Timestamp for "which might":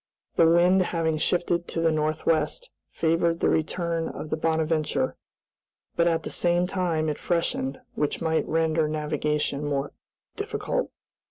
7.93-8.47